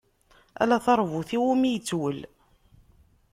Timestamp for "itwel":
1.77-2.19